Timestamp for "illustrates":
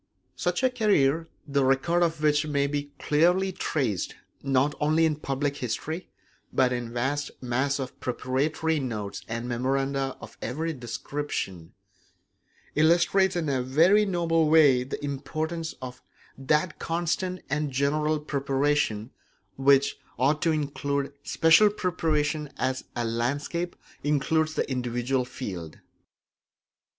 12.73-13.35